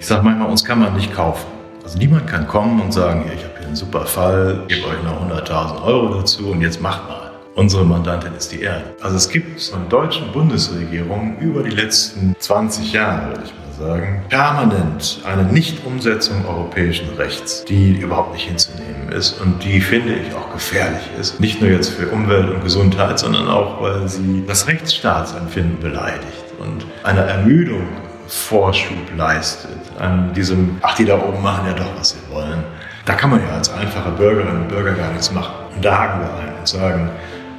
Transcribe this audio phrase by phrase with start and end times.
[0.00, 1.46] Ich sage manchmal, uns kann man nicht kaufen.
[1.84, 5.30] Also niemand kann kommen und sagen, ich habe hier einen super Fall, gebe euch noch
[5.30, 7.32] 100.000 Euro dazu und jetzt macht mal.
[7.54, 8.94] Unsere Mandantin ist die Erde.
[9.02, 14.22] Also es gibt von deutschen Bundesregierungen über die letzten 20 Jahre, würde ich mal sagen,
[14.30, 20.50] permanent eine Nichtumsetzung europäischen Rechts, die überhaupt nicht hinzunehmen ist und die, finde ich, auch
[20.50, 21.40] gefährlich ist.
[21.40, 26.86] Nicht nur jetzt für Umwelt und Gesundheit, sondern auch, weil sie das Rechtsstaatsempfinden beleidigt und
[27.04, 27.86] eine Ermüdung
[28.30, 32.62] Vorschub leistet an diesem, ach, die da oben machen ja doch, was sie wollen.
[33.04, 35.52] Da kann man ja als einfacher Bürgerin und Bürger gar nichts machen.
[35.74, 37.10] Und da haken wir ein und sagen,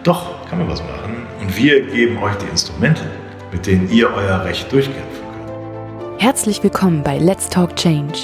[0.03, 1.27] doch, kann man was machen.
[1.41, 3.03] Und wir geben euch die Instrumente,
[3.51, 6.21] mit denen ihr euer Recht durchkämpfen könnt.
[6.21, 8.17] Herzlich willkommen bei Let's Talk Change.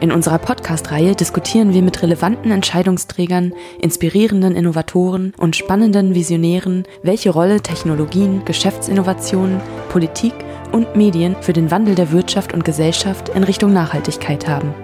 [0.00, 7.62] In unserer Podcast-Reihe diskutieren wir mit relevanten Entscheidungsträgern, inspirierenden Innovatoren und spannenden Visionären, welche Rolle
[7.62, 10.34] Technologien, Geschäftsinnovationen, Politik
[10.76, 14.74] und Medien für den Wandel der Wirtschaft und Gesellschaft in Richtung Nachhaltigkeit haben.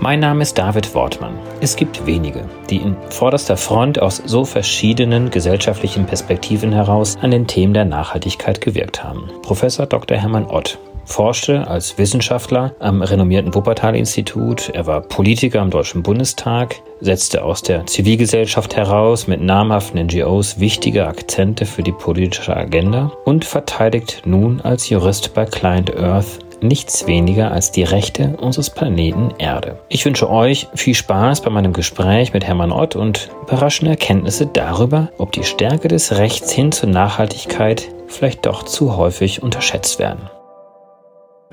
[0.00, 1.38] Mein Name ist David Wortmann.
[1.60, 7.46] Es gibt wenige, die in vorderster Front aus so verschiedenen gesellschaftlichen Perspektiven heraus an den
[7.46, 9.30] Themen der Nachhaltigkeit gewirkt haben.
[9.42, 10.16] Professor Dr.
[10.16, 14.70] Hermann Ott forschte als Wissenschaftler am renommierten Wuppertal-Institut.
[14.70, 21.06] Er war Politiker am Deutschen Bundestag, setzte aus der Zivilgesellschaft heraus mit namhaften NGOs wichtige
[21.06, 27.50] Akzente für die politische Agenda und verteidigt nun als Jurist bei Client Earth nichts weniger
[27.50, 29.80] als die Rechte unseres Planeten Erde.
[29.88, 35.10] Ich wünsche euch viel Spaß bei meinem Gespräch mit Hermann Ott und überraschende Erkenntnisse darüber,
[35.18, 40.30] ob die Stärke des Rechts hin zur Nachhaltigkeit vielleicht doch zu häufig unterschätzt werden.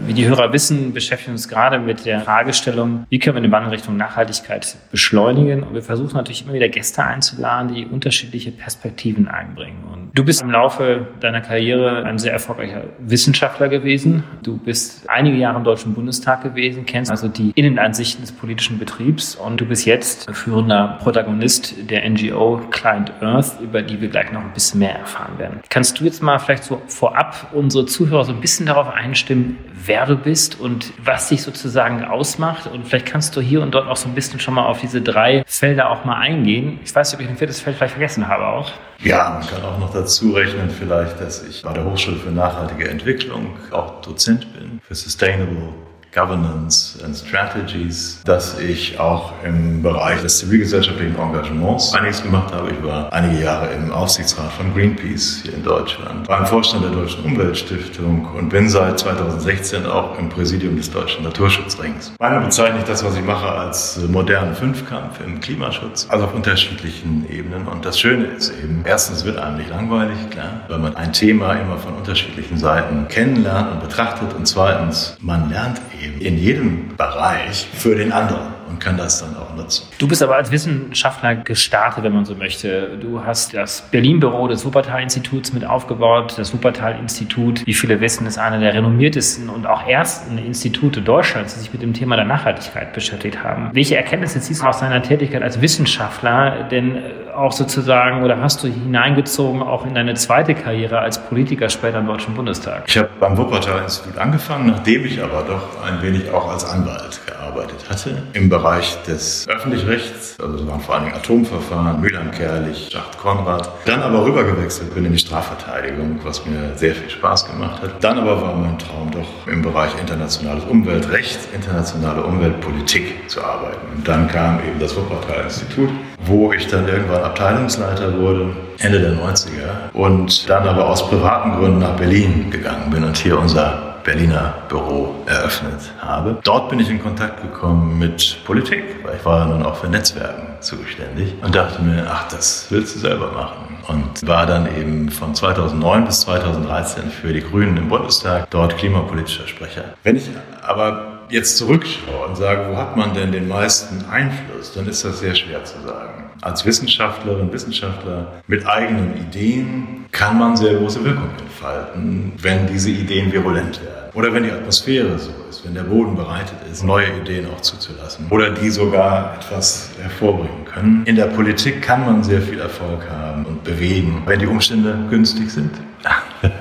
[0.05, 3.51] Wie die Hörer wissen, beschäftigen wir uns gerade mit der Fragestellung, wie können wir den
[3.51, 5.63] Wandel Richtung Nachhaltigkeit beschleunigen.
[5.63, 9.83] Und wir versuchen natürlich immer wieder Gäste einzuladen, die unterschiedliche Perspektiven einbringen.
[9.91, 14.23] Und du bist im Laufe deiner Karriere ein sehr erfolgreicher Wissenschaftler gewesen.
[14.41, 19.35] Du bist einige Jahre im Deutschen Bundestag gewesen, kennst also die Innenansichten des politischen Betriebs.
[19.35, 24.41] Und du bist jetzt führender Protagonist der NGO Client Earth, über die wir gleich noch
[24.41, 25.59] ein bisschen mehr erfahren werden.
[25.69, 29.57] Kannst du jetzt mal vielleicht so vorab unsere Zuhörer so ein bisschen darauf einstimmen,
[29.89, 32.67] wer du bist und was dich sozusagen ausmacht.
[32.67, 35.01] Und vielleicht kannst du hier und dort auch so ein bisschen schon mal auf diese
[35.01, 36.79] drei Felder auch mal eingehen.
[36.85, 38.71] Ich weiß nicht, ob ich ein viertes Feld vielleicht vergessen habe auch.
[38.99, 42.87] Ja, man kann auch noch dazu rechnen vielleicht, dass ich bei der Hochschule für nachhaltige
[42.87, 45.69] Entwicklung auch Dozent bin für Sustainable
[46.13, 52.71] Governance and Strategies, dass ich auch im Bereich des zivilgesellschaftlichen Engagements einiges gemacht habe.
[52.71, 56.91] Ich war einige Jahre im Aufsichtsrat von Greenpeace hier in Deutschland, war im Vorstand der
[56.91, 62.11] Deutschen Umweltstiftung und bin seit 2016 auch im Präsidium des Deutschen Naturschutzrings.
[62.19, 67.27] Meine bezeichne ich das, was ich mache, als modernen Fünfkampf im Klimaschutz, also auf unterschiedlichen
[67.29, 67.67] Ebenen.
[67.67, 71.53] Und das Schöne ist eben, erstens wird einem nicht langweilig, klar, weil man ein Thema
[71.53, 76.95] immer von unterschiedlichen Seiten kennenlernt und betrachtet und zweitens, man lernt eben eben in jedem
[76.95, 79.87] Bereich für den anderen und kann das dann auch nutzen.
[79.97, 82.97] Du bist aber als Wissenschaftler gestartet, wenn man so möchte.
[83.01, 86.35] Du hast das Berlin-Büro des Wuppertal-Instituts mit aufgebaut.
[86.37, 91.61] Das Wuppertal-Institut, wie viele wissen, ist einer der renommiertesten und auch ersten Institute Deutschlands, die
[91.61, 93.69] sich mit dem Thema der Nachhaltigkeit beschäftigt haben.
[93.73, 97.01] Welche Erkenntnisse ziehst du aus deiner Tätigkeit als Wissenschaftler denn äh,
[97.39, 102.07] auch sozusagen oder hast du hineingezogen auch in deine zweite Karriere als Politiker später im
[102.07, 102.83] Deutschen Bundestag?
[102.87, 107.85] Ich habe beim Wuppertal-Institut angefangen, nachdem ich aber doch ein wenig auch als Anwalt gearbeitet
[107.89, 113.69] hatte im Bereich des Öffentlichrechts, also das waren vor allem Atomverfahren, Mühlheim-Kerlich, Schacht-Konrad.
[113.85, 118.03] Dann aber rübergewechselt bin in die Strafverteidigung, was mir sehr viel Spaß gemacht hat.
[118.03, 123.79] Dann aber war mein Traum doch im Bereich internationales Umweltrecht, internationale Umweltpolitik zu arbeiten.
[123.95, 125.89] Und dann kam eben das Wuppertal-Institut,
[126.25, 131.79] wo ich dann irgendwann Abteilungsleiter wurde, Ende der 90er, und dann aber aus privaten Gründen
[131.79, 136.37] nach Berlin gegangen bin und hier unser Berliner Büro eröffnet habe.
[136.43, 140.47] Dort bin ich in Kontakt gekommen mit Politik, weil ich war nun auch für Netzwerken
[140.61, 143.77] zuständig und dachte mir, ach, das willst du selber machen.
[143.87, 149.47] Und war dann eben von 2009 bis 2013 für die Grünen im Bundestag dort klimapolitischer
[149.47, 149.83] Sprecher.
[150.03, 150.29] Wenn ich
[150.61, 155.19] aber jetzt zurückschaue und sage, wo hat man denn den meisten Einfluss, dann ist das
[155.19, 156.28] sehr schwer zu sagen.
[156.41, 163.31] Als Wissenschaftlerin, Wissenschaftler mit eigenen Ideen kann man sehr große Wirkung entfalten, wenn diese Ideen
[163.31, 164.11] virulent werden.
[164.13, 168.25] Oder wenn die Atmosphäre so ist, wenn der Boden bereitet ist, neue Ideen auch zuzulassen.
[168.29, 171.03] Oder die sogar etwas hervorbringen können.
[171.05, 175.51] In der Politik kann man sehr viel Erfolg haben und bewegen, wenn die Umstände günstig
[175.51, 175.71] sind.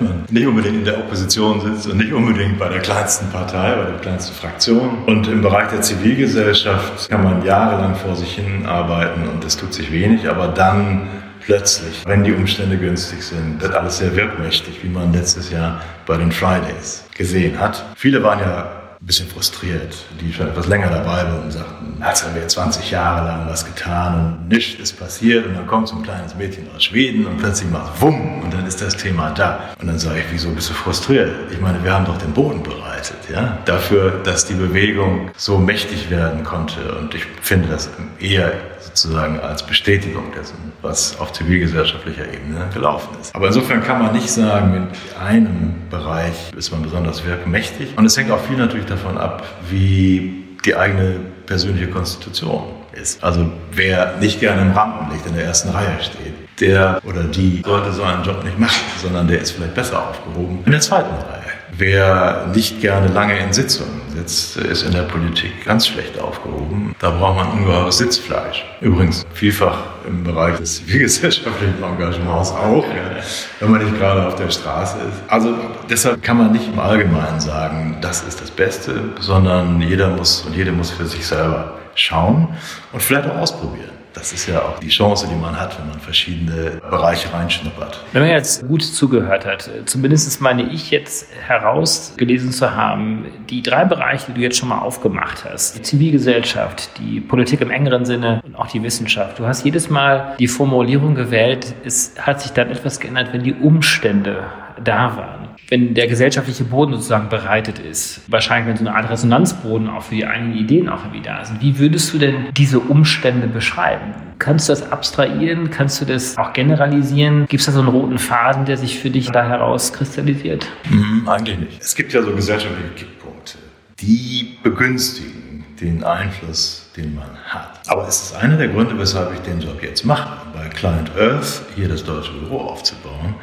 [0.00, 3.90] Man nicht unbedingt in der Opposition sitzt und nicht unbedingt bei der kleinsten Partei, bei
[3.90, 5.04] der kleinsten Fraktion.
[5.06, 9.72] Und im Bereich der Zivilgesellschaft kann man jahrelang vor sich hin arbeiten und es tut
[9.72, 11.08] sich wenig, aber dann
[11.40, 16.16] plötzlich, wenn die Umstände günstig sind, wird alles sehr wirkmächtig, wie man letztes Jahr bei
[16.16, 17.84] den Fridays gesehen hat.
[17.96, 22.24] Viele waren ja ein bisschen frustriert, die schon etwas länger dabei waren und sagten, jetzt
[22.24, 25.96] haben wir 20 Jahre lang was getan und nichts ist passiert und dann kommt so
[25.96, 29.60] ein kleines Mädchen aus Schweden und plötzlich macht Wumm und dann ist das Thema da.
[29.80, 31.30] Und dann sage ich, wieso bist du frustriert?
[31.52, 36.10] Ich meine, wir haben doch den Boden bereitet, ja, dafür, dass die Bewegung so mächtig
[36.10, 42.68] werden konnte und ich finde das eher sozusagen als Bestätigung dessen, was auf zivilgesellschaftlicher Ebene
[42.74, 43.34] gelaufen ist.
[43.34, 47.96] Aber insofern kann man nicht sagen, in einem Bereich ist man besonders wirkmächtig.
[47.96, 53.22] Und es hängt auch viel natürlich davon ab, wie die eigene persönliche Konstitution ist.
[53.22, 57.92] Also wer nicht gerne im Rampenlicht in der ersten Reihe steht, der oder die sollte
[57.92, 61.47] so einen Job nicht machen, sondern der ist vielleicht besser aufgehoben in der zweiten Reihe.
[61.78, 66.92] Wer nicht gerne lange in Sitzungen sitzt, ist in der Politik ganz schlecht aufgehoben.
[66.98, 68.64] Da braucht man ungeheures Sitzfleisch.
[68.80, 73.22] Übrigens vielfach im Bereich des zivilgesellschaftlichen Engagements auch, ja,
[73.60, 75.22] wenn man nicht gerade auf der Straße ist.
[75.28, 75.54] Also
[75.88, 80.56] deshalb kann man nicht im Allgemeinen sagen, das ist das Beste, sondern jeder muss und
[80.56, 82.48] jede muss für sich selber schauen
[82.92, 83.97] und vielleicht auch ausprobieren.
[84.18, 88.02] Das ist ja auch die Chance, die man hat, wenn man verschiedene Bereiche reinschnuppert.
[88.12, 93.84] Wenn man jetzt gut zugehört hat, zumindest meine ich jetzt herausgelesen zu haben, die drei
[93.84, 98.40] Bereiche, die du jetzt schon mal aufgemacht hast, die Zivilgesellschaft, die Politik im engeren Sinne
[98.44, 99.38] und auch die Wissenschaft.
[99.38, 103.54] Du hast jedes Mal die Formulierung gewählt, es hat sich dann etwas geändert, wenn die
[103.54, 104.42] Umstände
[104.82, 109.88] da waren wenn der gesellschaftliche Boden sozusagen bereitet ist, wahrscheinlich wenn so eine Art Resonanzboden
[109.88, 113.46] auch für die eigenen Ideen auch irgendwie da sind, wie würdest du denn diese Umstände
[113.48, 114.14] beschreiben?
[114.38, 115.70] Kannst du das abstrahieren?
[115.70, 117.46] Kannst du das auch generalisieren?
[117.48, 120.66] Gibt es da so einen roten Faden, der sich für dich da herauskristallisiert?
[120.88, 121.82] Mhm, eigentlich nicht.
[121.82, 123.58] Es gibt ja so gesellschaftliche Kipppunkte,
[124.00, 127.80] die begünstigen den Einfluss, den man hat.
[127.88, 131.62] Aber es ist einer der Gründe, weshalb ich den Job jetzt mache, bei Client Earth
[131.76, 133.34] hier das deutsche Büro aufzubauen,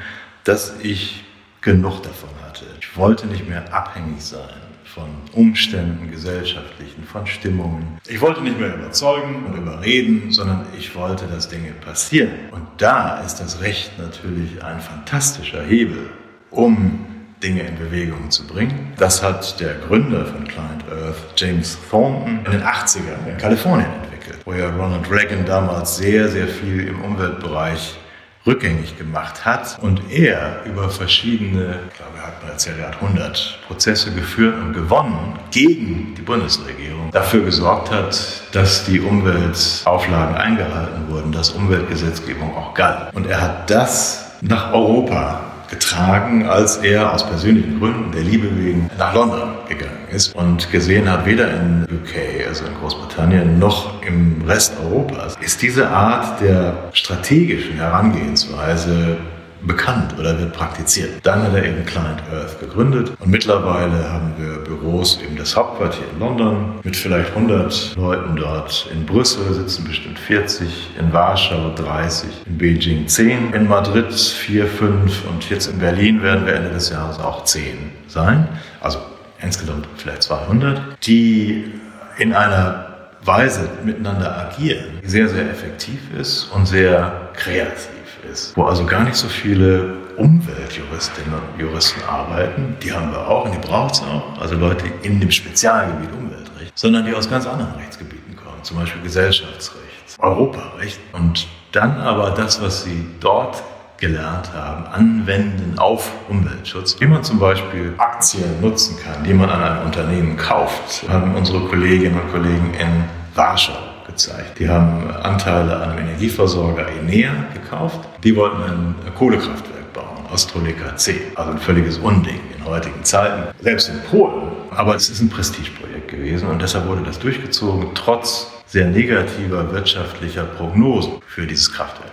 [0.43, 1.24] dass ich
[1.65, 2.65] genug davon hatte.
[2.79, 7.97] Ich wollte nicht mehr abhängig sein von Umständen, gesellschaftlichen, von Stimmungen.
[8.07, 12.31] Ich wollte nicht mehr überzeugen und überreden, sondern ich wollte, dass Dinge passieren.
[12.51, 16.11] Und da ist das Recht natürlich ein fantastischer Hebel,
[16.51, 17.03] um
[17.43, 18.93] Dinge in Bewegung zu bringen.
[18.97, 24.39] Das hat der Gründer von Client Earth, James Thornton, in den 80ern in Kalifornien entwickelt,
[24.45, 27.97] wo ja Ronald Reagan damals sehr, sehr viel im Umweltbereich
[28.45, 33.01] rückgängig gemacht hat und er über verschiedene, ich glaube, er hat mal erzählt, er hat
[33.01, 41.09] 100 Prozesse geführt und gewonnen gegen die Bundesregierung, dafür gesorgt hat, dass die Umweltauflagen eingehalten
[41.09, 43.13] wurden, dass Umweltgesetzgebung auch galt.
[43.15, 48.89] Und er hat das nach Europa getragen, als er aus persönlichen Gründen, der Liebe wegen,
[48.97, 54.43] nach London gegangen ist und gesehen hat, weder in UK, also in Großbritannien, noch im
[54.45, 59.17] Rest Europas, ist diese Art der strategischen Herangehensweise
[59.65, 61.09] bekannt oder wird praktiziert.
[61.23, 66.05] Dann hat er eben Client Earth gegründet und mittlerweile haben wir Büros, eben das Hauptquartier
[66.13, 68.89] in London mit vielleicht 100 Leuten dort.
[68.93, 75.27] In Brüssel sitzen bestimmt 40, in Warschau 30, in Beijing 10, in Madrid 4, 5
[75.29, 78.47] und jetzt in Berlin werden wir Ende des Jahres auch 10 sein.
[78.81, 78.99] Also
[79.41, 81.71] insgesamt vielleicht 200, die
[82.17, 82.85] in einer
[83.23, 87.94] Weise miteinander agieren, die sehr, sehr effektiv ist und sehr kreativ
[88.31, 93.45] ist, wo also gar nicht so viele Umweltjuristinnen und Juristen arbeiten, die haben wir auch
[93.45, 97.45] und die braucht es auch, also Leute in dem Spezialgebiet Umweltrecht, sondern die aus ganz
[97.45, 100.99] anderen Rechtsgebieten kommen, zum Beispiel Gesellschaftsrecht, Europarecht.
[101.13, 103.61] Und dann aber das, was sie dort
[103.97, 109.63] gelernt haben, anwenden auf Umweltschutz, wie man zum Beispiel Aktien nutzen kann, die man an
[109.63, 113.03] einem Unternehmen kauft, haben unsere Kolleginnen und Kollegen in
[113.35, 114.59] Warschau gezeigt.
[114.59, 117.99] Die haben Anteile an einem Energieversorger Enea gekauft.
[118.23, 121.19] Die wollten ein Kohlekraftwerk bauen, Ostroleka C.
[121.35, 124.51] Also ein völliges Unding in heutigen Zeiten, selbst in Polen.
[124.71, 130.43] Aber es ist ein Prestigeprojekt gewesen und deshalb wurde das durchgezogen, trotz sehr negativer wirtschaftlicher
[130.43, 132.11] Prognosen für dieses Kraftwerk.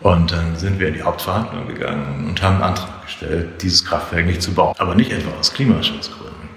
[0.00, 4.26] Und dann sind wir in die Hauptverhandlung gegangen und haben einen Antrag gestellt, dieses Kraftwerk
[4.26, 4.74] nicht zu bauen.
[4.78, 6.48] Aber nicht etwa aus Klimaschutzgründen,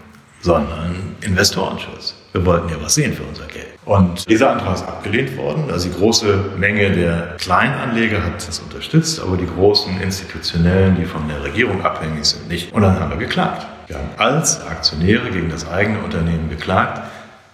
[0.41, 2.15] sondern Investorenschutz.
[2.33, 3.68] Wir wollten ja was sehen für unser Geld.
[3.89, 5.63] Und dieser Antrag ist abgelehnt worden.
[5.71, 11.27] Also die große Menge der Kleinanleger hat das unterstützt, aber die großen Institutionellen, die von
[11.27, 12.71] der Regierung abhängig sind, nicht.
[12.71, 13.65] Und dann haben wir geklagt.
[13.87, 17.01] Wir haben als Aktionäre gegen das eigene Unternehmen geklagt,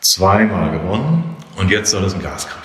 [0.01, 1.23] zweimal gewonnen
[1.55, 2.64] und jetzt soll es ein Gaskraftwerk.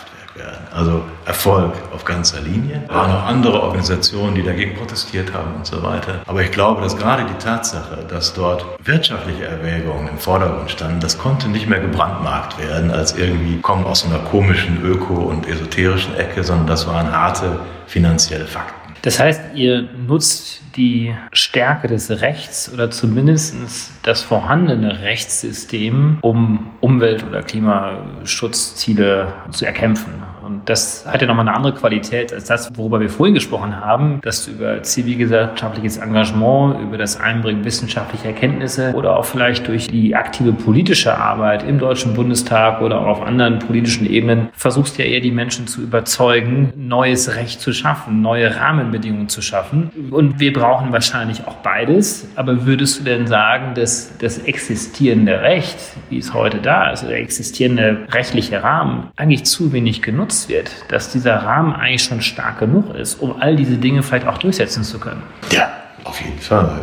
[0.72, 2.82] Also Erfolg auf ganzer Linie.
[2.88, 6.20] Es waren auch andere Organisationen, die dagegen protestiert haben und so weiter.
[6.26, 11.18] Aber ich glaube, dass gerade die Tatsache, dass dort wirtschaftliche Erwägungen im Vordergrund standen, das
[11.18, 16.44] konnte nicht mehr gebrandmarkt werden als irgendwie kommen aus einer komischen Öko- und esoterischen Ecke,
[16.44, 18.94] sondern das waren harte finanzielle Fakten.
[19.02, 27.22] Das heißt, ihr nutzt die Stärke des Rechts oder zumindest das vorhandene Rechtssystem, um Umwelt-
[27.28, 30.14] oder Klimaschutzziele zu erkämpfen.
[30.42, 34.20] Und das hat ja nochmal eine andere Qualität als das, worüber wir vorhin gesprochen haben,
[34.22, 40.16] dass du über zivilgesellschaftliches Engagement, über das Einbringen wissenschaftlicher Erkenntnisse oder auch vielleicht durch die
[40.16, 45.20] aktive politische Arbeit im Deutschen Bundestag oder auch auf anderen politischen Ebenen versuchst ja eher
[45.20, 49.90] die Menschen zu überzeugen, neues Recht zu schaffen, neue Rahmenbedingungen zu schaffen.
[50.10, 52.28] Und wir brauchen wahrscheinlich auch beides.
[52.36, 55.76] Aber würdest du denn sagen, dass das existierende Recht,
[56.08, 60.70] wie es heute da ist, der existierende rechtliche Rahmen eigentlich zu wenig genutzt genutzt wird,
[60.88, 64.84] dass dieser Rahmen eigentlich schon stark genug ist, um all diese Dinge vielleicht auch durchsetzen
[64.84, 65.22] zu können.
[65.50, 65.70] Ja,
[66.04, 66.80] auf jeden Fall.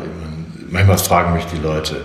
[0.70, 2.04] Manchmal fragen mich die Leute,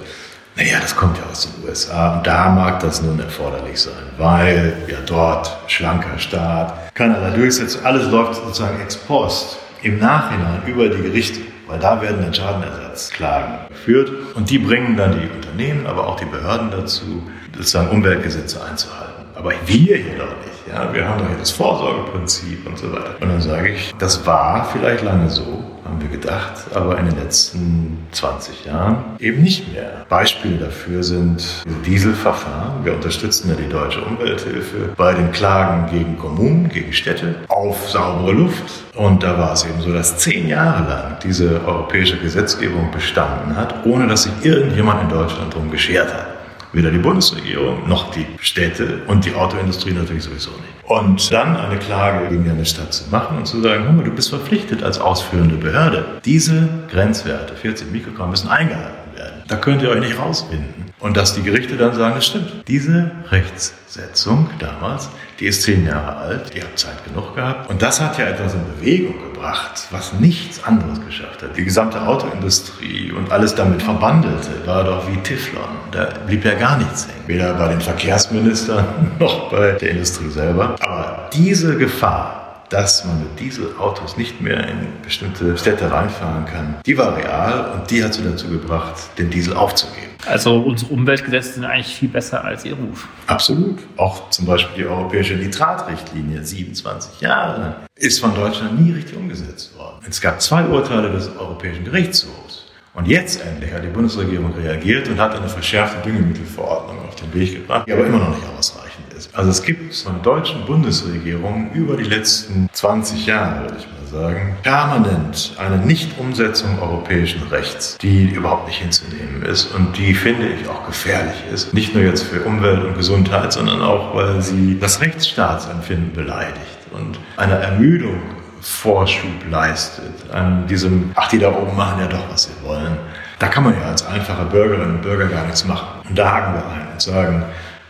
[0.57, 4.75] naja, das kommt ja aus den USA und da mag das nun erforderlich sein, weil
[4.89, 11.03] ja dort schlanker Staat, keinerlei Durchsetzung, alles läuft sozusagen ex post, im Nachhinein über die
[11.03, 11.41] Gerichte,
[11.73, 16.27] weil da werden dann Schadenersatzklagen geführt und die bringen dann die Unternehmen, aber auch die
[16.27, 17.23] Behörden dazu,
[17.57, 19.25] sozusagen Umweltgesetze einzuhalten.
[19.35, 20.69] Aber wir hier doch nicht.
[20.71, 23.15] Ja, wir haben doch hier das Vorsorgeprinzip und so weiter.
[23.21, 25.65] Und dann sage ich, das war vielleicht lange so,
[26.13, 30.05] gedacht, aber in den letzten 20 Jahren eben nicht mehr.
[30.09, 32.85] Beispiele dafür sind Dieselverfahren.
[32.85, 38.33] Wir unterstützen ja die Deutsche Umwelthilfe bei den Klagen gegen Kommunen, gegen Städte auf saubere
[38.33, 38.65] Luft.
[38.95, 43.85] Und da war es eben so, dass zehn Jahre lang diese europäische Gesetzgebung bestanden hat,
[43.85, 46.32] ohne dass sich irgendjemand in Deutschland darum geschert hat.
[46.73, 50.73] Weder die Bundesregierung noch die Städte und die Autoindustrie natürlich sowieso nicht.
[50.85, 54.31] Und dann eine Klage gegen eine Stadt zu machen und zu sagen, mal, du bist
[54.31, 56.21] verpflichtet als ausführende Behörde.
[56.25, 59.43] Diese Grenzwerte, 14 Mikrogramm, müssen eingehalten werden.
[59.49, 60.82] Da könnt ihr euch nicht rauswinden.
[61.03, 62.63] Und dass die Gerichte dann sagen, das stimmt.
[62.69, 65.09] Diese Rechtssetzung damals,
[65.41, 67.69] die ist zehn Jahre alt, die hat Zeit genug gehabt.
[67.69, 71.57] Und das hat ja etwas in Bewegung gebracht, was nichts anderes geschafft hat.
[71.57, 75.65] Die gesamte Autoindustrie und alles damit verbandelte, war doch wie Teflon.
[75.91, 77.27] Da blieb ja gar nichts hängen.
[77.27, 78.85] Weder bei den Verkehrsministern
[79.19, 80.77] noch bei der Industrie selber.
[80.79, 82.42] Aber diese Gefahr,
[82.73, 87.91] dass man mit Dieselautos nicht mehr in bestimmte Städte reinfahren kann, die war real und
[87.91, 90.13] die hat sie dazu gebracht, den Diesel aufzugeben.
[90.27, 93.09] Also unsere Umweltgesetze sind eigentlich viel besser als ihr Ruf.
[93.27, 93.81] Absolut.
[93.97, 99.97] Auch zum Beispiel die europäische Nitratrichtlinie, 27 Jahre ist von Deutschland nie richtig umgesetzt worden.
[100.09, 102.67] Es gab zwei Urteile des Europäischen Gerichtshofs.
[102.95, 107.55] Und jetzt endlich hat die Bundesregierung reagiert und hat eine verschärfte Düngemittelverordnung auf den Weg
[107.55, 108.82] gebracht, die aber immer noch nicht ausreichend
[109.27, 109.35] ist.
[109.35, 114.03] Also es gibt von der deutschen Bundesregierung über die letzten 20 Jahre, würde ich mal
[114.11, 120.69] sagen, permanent eine Nichtumsetzung europäischen Rechts, die überhaupt nicht hinzunehmen ist und die, finde ich,
[120.69, 121.73] auch gefährlich ist.
[121.73, 126.61] Nicht nur jetzt für Umwelt und Gesundheit, sondern auch, weil sie das Rechtsstaatsempfinden beleidigt
[126.93, 128.21] und eine Ermüdung
[128.63, 132.97] Vorschub leistet an diesem, ach, die da oben machen ja doch, was sie wollen.
[133.41, 135.89] Da kann man ja als einfacher Bürgerinnen und Bürger gar nichts machen.
[136.09, 137.45] Und da haken wir ein und sagen,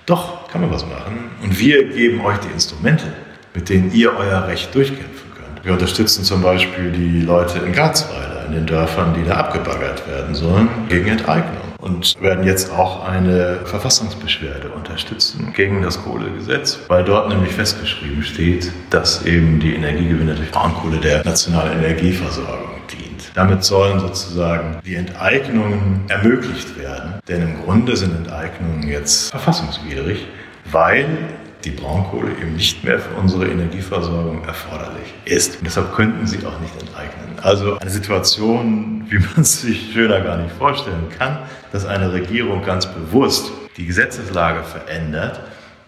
[0.06, 1.30] doch, kann man was machen.
[1.42, 3.04] Und wir geben euch die Instrumente,
[3.54, 5.22] mit denen ihr euer Recht durchkämpfen
[5.62, 10.34] wir unterstützen zum Beispiel die Leute in Garzweiler, in den Dörfern, die da abgebaggert werden
[10.34, 11.62] sollen, gegen Enteignung.
[11.78, 18.72] Und werden jetzt auch eine Verfassungsbeschwerde unterstützen gegen das Kohlegesetz, weil dort nämlich festgeschrieben steht,
[18.90, 22.81] dass eben die Energiegewinne durch Braunkohle der nationalen Energieversorgung.
[23.34, 30.26] Damit sollen sozusagen die Enteignungen ermöglicht werden, denn im Grunde sind Enteignungen jetzt verfassungswidrig,
[30.70, 31.06] weil
[31.64, 35.58] die Braunkohle eben nicht mehr für unsere Energieversorgung erforderlich ist.
[35.58, 37.38] Und deshalb könnten sie auch nicht enteignen.
[37.40, 41.38] Also eine Situation, wie man es sich schöner gar nicht vorstellen kann,
[41.72, 45.40] dass eine Regierung ganz bewusst die Gesetzeslage verändert,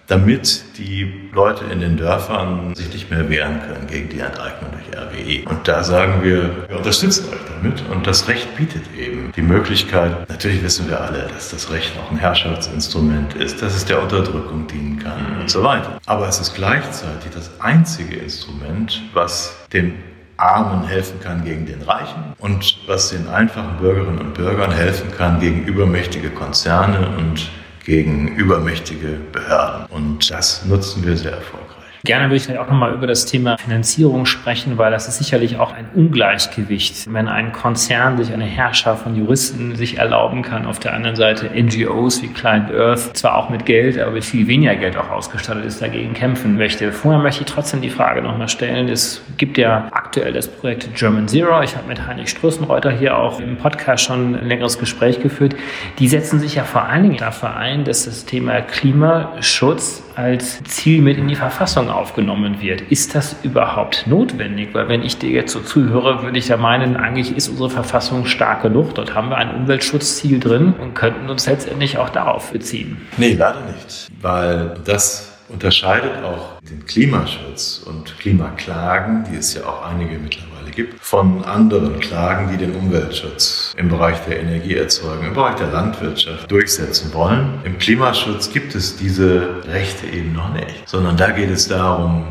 [0.06, 4.96] damit die Leute in den Dörfern sich nicht mehr wehren können gegen die Enteignung durch
[4.96, 5.48] RWE.
[5.48, 10.28] Und da sagen wir, wir unterstützen euch damit und das Recht bietet eben die Möglichkeit,
[10.28, 14.66] natürlich wissen wir alle, dass das Recht auch ein Herrschaftsinstrument ist, dass es der Unterdrückung
[14.66, 15.98] dienen kann und so weiter.
[16.06, 19.94] Aber es ist gleichzeitig das einzige Instrument, was den
[20.36, 25.38] Armen helfen kann gegen den Reichen und was den einfachen Bürgerinnen und Bürgern helfen kann
[25.40, 27.48] gegen übermächtige Konzerne und
[27.84, 29.86] gegen übermächtige Behörden.
[29.90, 31.83] Und das nutzen wir sehr erfolgreich.
[32.04, 35.72] Gerne würde ich auch nochmal über das Thema Finanzierung sprechen, weil das ist sicherlich auch
[35.72, 40.92] ein Ungleichgewicht, wenn ein Konzern sich eine Herrscher von Juristen sich erlauben kann, auf der
[40.92, 44.98] anderen Seite NGOs wie Client Earth zwar auch mit Geld, aber mit viel weniger Geld
[44.98, 46.92] auch ausgestattet ist, dagegen kämpfen möchte.
[46.92, 48.90] Vorher möchte ich trotzdem die Frage nochmal stellen.
[48.90, 51.62] Es gibt ja aktuell das Projekt German Zero.
[51.62, 55.56] Ich habe mit Heinrich Strussenreuter hier auch im Podcast schon ein längeres Gespräch geführt.
[55.98, 61.02] Die setzen sich ja vor allen Dingen dafür ein, dass das Thema Klimaschutz als Ziel
[61.02, 62.80] mit in die Verfassung aufgenommen wird.
[62.82, 64.70] Ist das überhaupt notwendig?
[64.72, 68.26] Weil wenn ich dir jetzt so zuhöre, würde ich ja meinen, eigentlich ist unsere Verfassung
[68.26, 68.94] stark genug.
[68.94, 72.96] Dort haben wir ein Umweltschutzziel drin und könnten uns letztendlich auch darauf beziehen.
[73.16, 74.08] Nee, leider nicht.
[74.20, 81.02] Weil das unterscheidet auch den Klimaschutz und Klimaklagen, die es ja auch einige mittlerweile gibt,
[81.02, 87.12] von anderen Klagen, die den Umweltschutz im Bereich der Energieerzeugung, im Bereich der Landwirtschaft durchsetzen
[87.14, 87.60] wollen.
[87.64, 92.24] Im Klimaschutz gibt es diese Rechte eben noch nicht, sondern da geht es darum,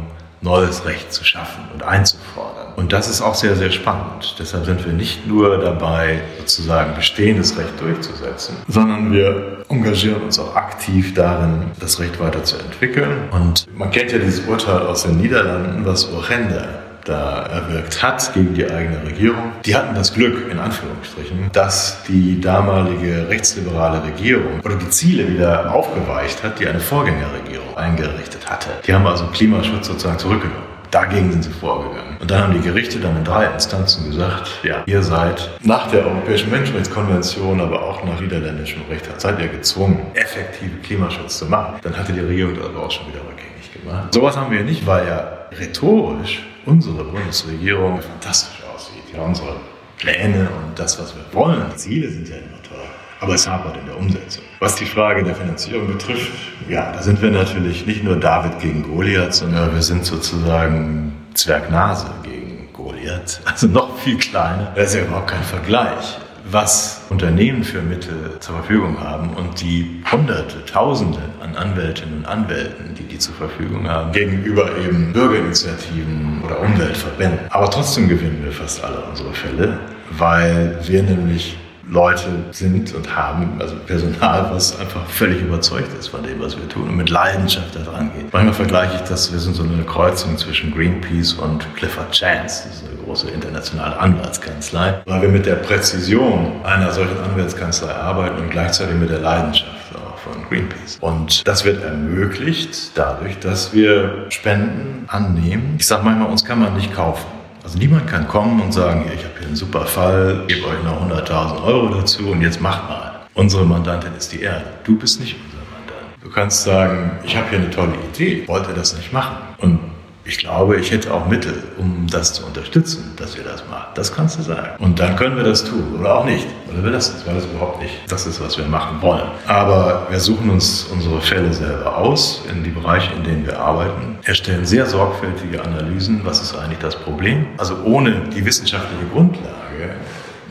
[0.43, 2.73] neues Recht zu schaffen und einzufordern.
[2.75, 4.35] Und das ist auch sehr, sehr spannend.
[4.39, 10.55] Deshalb sind wir nicht nur dabei, sozusagen bestehendes Recht durchzusetzen, sondern wir engagieren uns auch
[10.55, 13.29] aktiv darin, das Recht weiterzuentwickeln.
[13.31, 18.53] Und man kennt ja dieses Urteil aus den Niederlanden, was Urgenda da erwirkt hat gegen
[18.53, 19.51] die eigene Regierung.
[19.65, 25.73] Die hatten das Glück, in Anführungsstrichen, dass die damalige rechtsliberale Regierung oder die Ziele wieder
[25.73, 28.69] aufgeweicht hat, die eine Vorgängerregierung eingerichtet hatte.
[28.85, 30.72] Die haben also Klimaschutz sozusagen zurückgenommen.
[30.93, 32.17] Dagegen sind sie vorgegangen.
[32.19, 36.05] Und dann haben die Gerichte dann in drei Instanzen gesagt, ja, ihr seid nach der
[36.05, 41.79] Europäischen Menschenrechtskonvention, aber auch nach niederländischem Recht, seid ihr gezwungen, effektive Klimaschutz zu machen.
[41.81, 44.13] Dann hatte die Regierung das aber auch schon wieder rückgängig gemacht.
[44.13, 49.15] Sowas haben wir nicht, weil ja rhetorisch unsere Bundesregierung fantastisch aussieht.
[49.15, 49.55] Ja, unsere
[49.97, 52.85] Pläne und das, was wir wollen, die Ziele sind ja immer toll
[53.23, 54.43] aber es hapert in der Umsetzung.
[54.59, 56.31] Was die Frage der Finanzierung betrifft,
[56.67, 62.07] ja, da sind wir natürlich nicht nur David gegen Goliath, sondern wir sind sozusagen Zwergnase
[62.23, 64.73] gegen Goliath, also noch viel kleiner.
[64.75, 66.19] Das ist ja überhaupt kein Vergleich.
[66.51, 72.93] Was Unternehmen für Mittel zur Verfügung haben und die Hunderte, Tausende an Anwältinnen und Anwälten,
[72.95, 77.39] die die zur Verfügung haben, gegenüber eben Bürgerinitiativen oder Umweltverbänden.
[77.49, 79.79] Aber trotzdem gewinnen wir fast alle unsere Fälle,
[80.11, 81.57] weil wir nämlich
[81.93, 86.67] Leute sind und haben, also Personal, was einfach völlig überzeugt ist von dem, was wir
[86.67, 88.33] tun und mit Leidenschaft da dran geht.
[88.33, 92.77] Manchmal vergleiche ich das, wir sind so eine Kreuzung zwischen Greenpeace und Clifford Chance, das
[92.77, 98.49] ist eine große internationale Anwaltskanzlei, weil wir mit der Präzision einer solchen Anwaltskanzlei arbeiten und
[98.49, 99.83] gleichzeitig mit der Leidenschaft
[100.23, 100.97] von Greenpeace.
[101.01, 105.75] Und das wird ermöglicht dadurch, dass wir Spenden annehmen.
[105.77, 107.25] Ich sage manchmal, uns kann man nicht kaufen.
[107.63, 111.09] Also niemand kann kommen und sagen, ich habe hier einen super Fall, gebe euch noch
[111.09, 113.21] 100.000 Euro dazu und jetzt macht mal.
[113.35, 114.65] Unsere Mandantin ist die Erde.
[114.83, 116.21] Du bist nicht unser Mandant.
[116.21, 119.37] Du kannst sagen, ich habe hier eine tolle Idee, wollt ihr das nicht machen?
[119.59, 119.79] Und
[120.25, 123.87] ich glaube, ich hätte auch Mittel, um das zu unterstützen, dass wir das machen.
[123.95, 124.81] Das kannst du sagen.
[124.81, 126.47] Und dann können wir das tun oder auch nicht.
[126.71, 129.29] Oder wir lassen es, weil das überhaupt nicht das ist, was wir machen wollen.
[129.47, 134.17] Aber wir suchen uns unsere Fälle selber aus in die Bereiche, in denen wir arbeiten,
[134.23, 136.21] erstellen sehr sorgfältige Analysen.
[136.23, 137.47] Was ist eigentlich das Problem?
[137.57, 139.95] Also ohne die wissenschaftliche Grundlage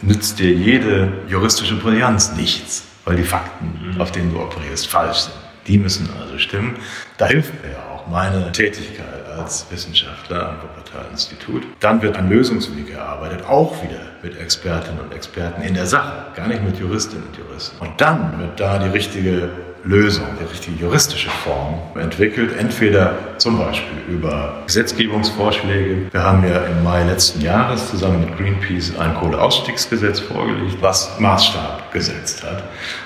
[0.02, 5.35] nützt dir jede juristische Brillanz nichts, weil die Fakten, auf denen du operierst, falsch sind.
[5.66, 6.76] Die müssen also stimmen.
[7.16, 11.62] Da hilft mir ja auch meine Tätigkeit als Wissenschaftler am Wuppertal-Institut.
[11.81, 16.49] Dann wird ein Lösungsweg erarbeitet, auch wieder mit Expertinnen und Experten in der Sache, gar
[16.49, 17.77] nicht mit Juristinnen und Juristen.
[17.81, 19.51] Und dann wird da die richtige
[19.85, 26.12] Lösung, die richtige juristische Form entwickelt, entweder zum Beispiel über Gesetzgebungsvorschläge.
[26.12, 31.90] Wir haben ja im Mai letzten Jahres zusammen mit Greenpeace ein Kohleausstiegsgesetz vorgelegt, was Maßstab
[31.92, 32.62] gesetzt hat,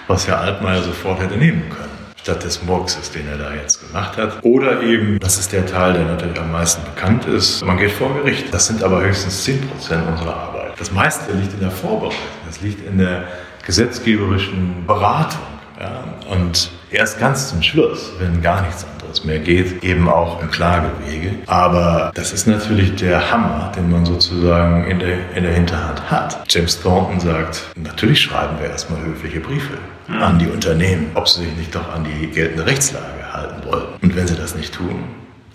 [0.06, 1.95] was Herr Altmaier sofort hätte nehmen können
[2.26, 4.38] statt des Murkses, den er da jetzt gemacht hat.
[4.42, 8.12] Oder eben, das ist der Teil, der natürlich am meisten bekannt ist, man geht vor
[8.14, 8.52] Gericht.
[8.52, 10.72] Das sind aber höchstens 10 Prozent unserer Arbeit.
[10.76, 13.28] Das meiste liegt in der Vorbereitung, das liegt in der
[13.64, 15.38] gesetzgeberischen Beratung.
[15.78, 16.02] Ja?
[16.28, 21.34] Und erst ganz zum Schluss, wenn gar nichts anderes mehr geht, eben auch im Klagewege.
[21.46, 26.44] Aber das ist natürlich der Hammer, den man sozusagen in der, in der Hinterhand hat.
[26.48, 31.56] James Thornton sagt, natürlich schreiben wir erstmal höfliche Briefe an die Unternehmen, ob sie sich
[31.56, 33.86] nicht doch an die geltende Rechtslage halten wollen.
[34.02, 35.04] Und wenn sie das nicht tun,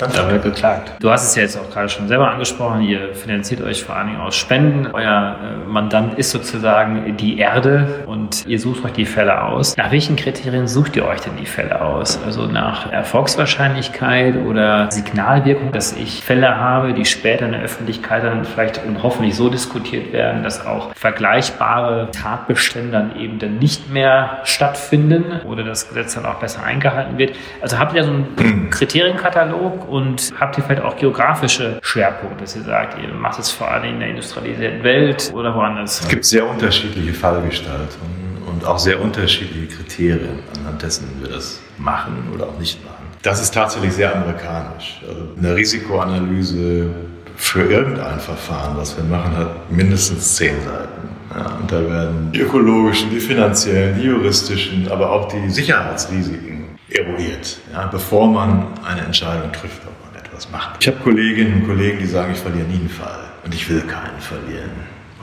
[0.02, 0.94] dann da wird geklagt.
[1.00, 4.08] Du hast es ja jetzt auch gerade schon selber angesprochen, ihr finanziert euch vor allen
[4.08, 4.88] Dingen aus Spenden.
[4.92, 9.78] Euer äh, Mandant ist sozusagen die Erde und ihr sucht euch die Fälle aus.
[9.78, 12.20] Nach welchen Kriterien sucht ihr euch denn die Fälle aus?
[12.26, 18.46] Also nach Erfolgswahrscheinlichkeit oder Signalwirkung, dass ich Fälle habe, die später in der Öffentlichkeit dann
[18.46, 24.40] vielleicht und hoffentlich so diskutiert werden, dass auch vergleichbare Tatbestände dann eben dann nicht mehr
[24.44, 27.36] stattfinden oder das Gesetz dann auch besser eingehalten wird.
[27.62, 32.64] Also habt ihr so einen Kriterienkatalog und habt ihr vielleicht auch geografische Schwerpunkte, dass ihr
[32.64, 36.00] sagt, ihr macht es vor allem in der industrialisierten Welt oder woanders?
[36.02, 42.30] Es gibt sehr unterschiedliche Fallgestaltungen und auch sehr unterschiedliche Kriterien, anhand dessen wir das machen
[42.34, 42.96] oder auch nicht machen.
[43.22, 45.02] Das ist tatsächlich sehr amerikanisch.
[45.08, 46.90] Also eine Risikoanalyse
[47.36, 51.10] für irgendein Verfahren, was wir machen, hat mindestens zehn Seiten.
[51.36, 56.61] Ja, und da werden die ökologischen, die finanziellen, die juristischen, aber auch die Sicherheitsrisiken
[56.92, 60.78] eruiert, ja, bevor man eine Entscheidung trifft, ob man etwas macht.
[60.80, 63.82] Ich habe Kolleginnen und Kollegen, die sagen, ich verliere nie einen Fall und ich will
[63.82, 64.72] keinen verlieren.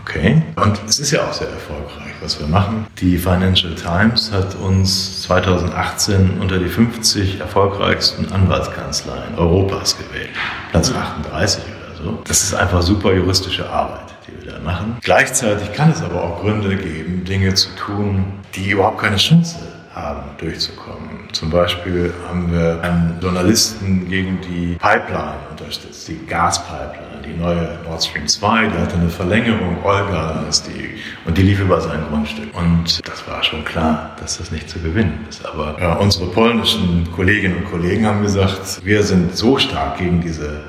[0.01, 0.43] Okay.
[0.57, 2.87] Und es ist ja auch sehr erfolgreich, was wir machen.
[2.99, 10.31] Die Financial Times hat uns 2018 unter die 50 erfolgreichsten Anwaltskanzleien Europas gewählt.
[10.71, 12.23] Platz 38 oder so.
[12.27, 14.97] Das ist einfach super juristische Arbeit, die wir da machen.
[15.03, 19.57] Gleichzeitig kann es aber auch Gründe geben, Dinge zu tun, die überhaupt keine Chance
[19.99, 21.29] haben, durchzukommen.
[21.33, 28.03] Zum Beispiel haben wir einen Journalisten gegen die Pipeline unterstützt, die Gaspipeline die neue Nord
[28.03, 32.55] Stream 2, die hatte eine Verlängerung, Olga ist die, und die lief über sein Grundstück.
[32.57, 35.45] Und das war schon klar, dass das nicht zu gewinnen ist.
[35.45, 40.61] Aber ja, unsere polnischen Kolleginnen und Kollegen haben gesagt, wir sind so stark gegen diese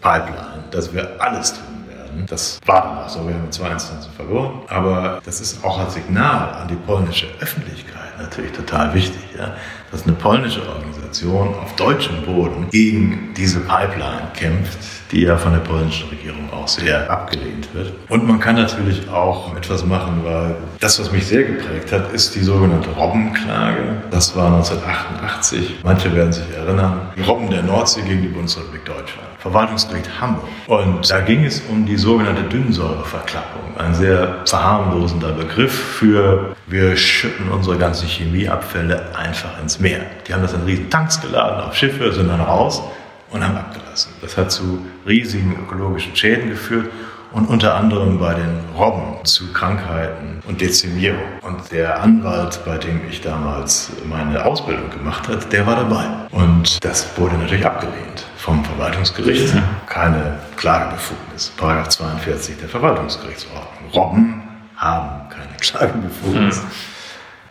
[0.00, 1.62] Pipeline, dass wir alles tun.
[2.28, 4.62] Das war dann auch so, wir haben zwei Instanzen verloren.
[4.68, 9.54] Aber das ist auch als Signal an die polnische Öffentlichkeit natürlich total wichtig, ja,
[9.90, 14.78] dass eine polnische Organisation auf deutschem Boden gegen diese Pipeline kämpft,
[15.10, 17.92] die ja von der polnischen Regierung auch sehr abgelehnt wird.
[18.08, 22.34] Und man kann natürlich auch etwas machen, weil das, was mich sehr geprägt hat, ist
[22.34, 24.02] die sogenannte Robbenklage.
[24.10, 25.76] Das war 1988.
[25.82, 27.12] Manche werden sich erinnern.
[27.26, 29.28] Robben der Nordsee gegen die Bundesrepublik Deutschland.
[29.38, 30.48] Verwaltungsgericht Hamburg.
[30.66, 33.76] Und da ging es um die sogenannte Dünnsäureverklappung.
[33.78, 40.00] Ein sehr verharmlosender Begriff für wir schütten unsere ganzen Chemieabfälle einfach ins Meer.
[40.26, 40.90] Die haben das in riesen
[41.20, 42.82] Geladen auf Schiffe, sind dann raus
[43.30, 44.12] und haben abgelassen.
[44.20, 46.90] Das hat zu riesigen ökologischen Schäden geführt
[47.32, 51.20] und unter anderem bei den Robben zu Krankheiten und Dezimierung.
[51.42, 56.04] Und der Anwalt, bei dem ich damals meine Ausbildung gemacht habe, der war dabei.
[56.30, 59.54] Und das wurde natürlich abgelehnt vom Verwaltungsgericht.
[59.86, 61.52] Keine Klagebefugnis.
[61.56, 63.90] Paragraph 42 der Verwaltungsgerichtsordnung.
[63.92, 64.42] Robben
[64.76, 66.62] haben keine Klagebefugnis.
[66.62, 66.95] Mhm.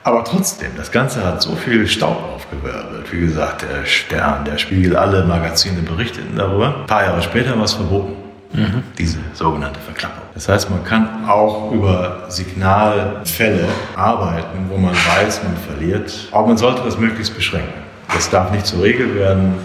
[0.06, 3.12] Aber trotzdem, das Ganze hat so viel Staub aufgewirbelt.
[3.12, 6.82] Wie gesagt, der Stern, der Spiegel, alle Magazine berichteten darüber.
[6.82, 8.14] Ein paar Jahre später war es verboten,
[8.54, 8.84] mhm.
[9.00, 10.22] diese sogenannte Verklappung.
[10.36, 13.66] Das heißt, man kann auch über Signalfälle
[13.96, 16.14] arbeiten, wo man weiß, man verliert.
[16.32, 17.74] Aber man sollte das möglichst beschränken.
[18.14, 19.56] Das darf nicht zur Regel werden,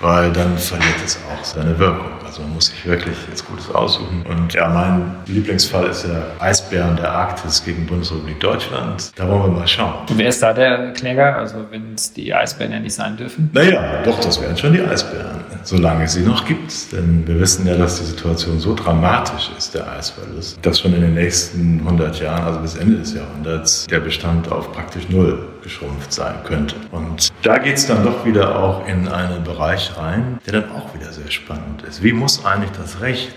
[0.00, 2.18] weil dann verliert es auch seine Wirkung.
[2.24, 4.22] Also man muss sich wirklich jetzt Gutes aussuchen.
[4.28, 9.12] Und ja, mein Lieblingsfall ist ja Eisbären der Arktis gegen Bundesrepublik Deutschland.
[9.16, 9.94] Da wollen wir mal schauen.
[10.08, 11.36] Und wer ist da der Kläger?
[11.36, 13.50] Also wenn es die Eisbären ja nicht sein dürfen?
[13.54, 16.92] Naja, doch, das wären schon die Eisbären, solange es sie noch gibt.
[16.92, 21.00] Denn wir wissen ja, dass die Situation so dramatisch ist, der Eisverlust, dass schon in
[21.00, 26.12] den nächsten 100 Jahren, also bis Ende des Jahrhunderts, der Bestand auf praktisch null geschrumpft
[26.12, 26.76] sein könnte.
[26.92, 30.94] Und da geht es dann doch wieder auch in einen Bereich rein, der dann auch
[30.94, 32.02] wieder sehr spannend ist.
[32.02, 33.34] Wie muss eigentlich das Recht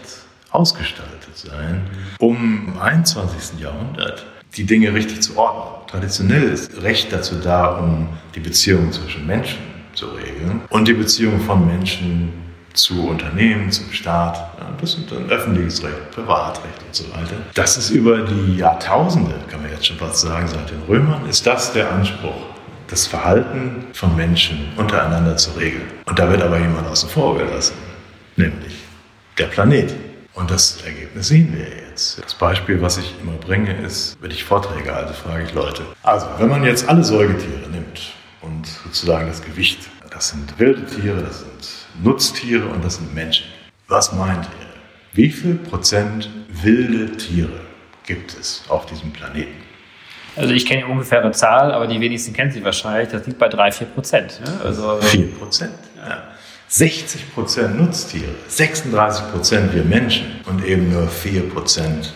[0.51, 1.81] ausgestaltet sein,
[2.19, 3.59] um im 21.
[3.59, 5.87] Jahrhundert die Dinge richtig zu ordnen?
[5.87, 9.59] Traditionell ist Recht dazu da, um die Beziehungen zwischen Menschen
[9.93, 12.33] zu regeln und die Beziehungen von Menschen
[12.73, 14.37] zu Unternehmen, zum Staat.
[14.59, 17.35] Ja, das sind dann öffentliches Recht, Privatrecht und so weiter.
[17.53, 21.45] Das ist über die Jahrtausende, kann man jetzt schon fast sagen, seit den Römern, ist
[21.45, 22.50] das der Anspruch,
[22.91, 25.87] das Verhalten von Menschen untereinander zu regeln.
[26.05, 27.75] Und da wird aber jemand außen vor gelassen,
[28.35, 28.75] nämlich
[29.37, 29.93] der Planet.
[30.33, 32.21] Und das Ergebnis sehen wir jetzt.
[32.23, 35.83] Das Beispiel, was ich immer bringe, ist, wenn ich Vorträge halte, frage ich Leute.
[36.03, 41.21] Also, wenn man jetzt alle Säugetiere nimmt und sozusagen das Gewicht, das sind wilde Tiere,
[41.21, 43.47] das sind Nutztiere und das sind Menschen.
[43.87, 44.67] Was meint ihr?
[45.13, 47.59] Wie viel Prozent wilde Tiere
[48.05, 49.70] gibt es auf diesem Planeten?
[50.35, 53.09] Also ich kenne die ungefähre Zahl, aber die wenigsten kennen sie wahrscheinlich.
[53.09, 54.41] Das liegt bei 3, 4 Prozent.
[54.45, 54.53] Ne?
[54.63, 56.23] Also 4 Prozent, ja.
[56.67, 62.13] 60 Prozent Nutztiere, 36 Prozent wir Menschen und eben nur 4 Prozent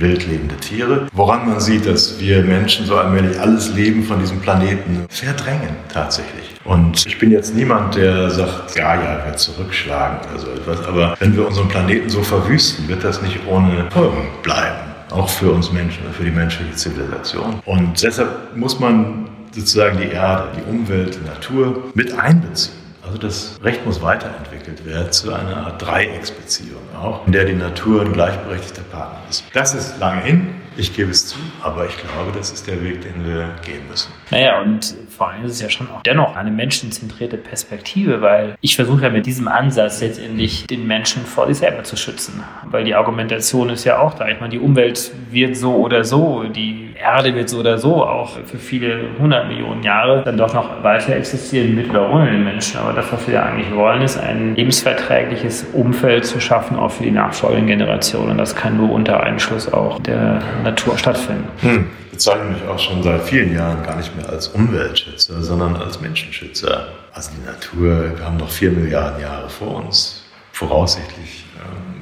[0.00, 1.08] wildlebende Tiere.
[1.12, 6.54] Woran man sieht, dass wir Menschen so allmählich alles Leben von diesem Planeten verdrängen tatsächlich.
[6.64, 10.86] Und ich bin jetzt niemand, der sagt, ja, ja, wir zurückschlagen oder so etwas.
[10.86, 14.88] Aber wenn wir unseren Planeten so verwüsten, wird das nicht ohne Folgen bleiben.
[15.10, 17.60] Auch für uns Menschen, für die menschliche Zivilisation.
[17.64, 22.76] Und deshalb muss man sozusagen die Erde, die Umwelt, die Natur mit einbeziehen.
[23.04, 28.02] Also das Recht muss weiterentwickelt werden zu einer Art Dreiecksbeziehung auch, in der die Natur
[28.02, 29.44] ein gleichberechtigter Partner ist.
[29.54, 33.02] Das ist lange hin, ich gebe es zu, aber ich glaube, das ist der Weg,
[33.02, 34.12] den wir gehen müssen.
[34.30, 38.76] Naja, und vor allem ist es ja schon auch dennoch eine menschenzentrierte Perspektive, weil ich
[38.76, 42.44] versuche ja mit diesem Ansatz letztendlich den Menschen vor sich selber zu schützen.
[42.64, 44.28] Weil die Argumentation ist ja auch da.
[44.28, 48.38] Ich meine, die Umwelt wird so oder so, die Erde wird so oder so auch
[48.44, 52.80] für viele hundert Millionen Jahre dann doch noch weiter existieren mit oder ohne den Menschen.
[52.80, 57.12] Aber das, was wir eigentlich wollen, ist ein lebensverträgliches Umfeld zu schaffen, auch für die
[57.12, 58.32] nachfolgenden Generationen.
[58.32, 61.48] Und das kann nur unter Einschluss auch der Natur stattfinden.
[61.60, 61.86] Hm.
[62.10, 66.88] bezeichne mich auch schon seit vielen Jahren gar nicht mehr als Umweltschützer, sondern als Menschenschützer.
[67.12, 71.44] Also die Natur, wir haben noch vier Milliarden Jahre vor uns, voraussichtlich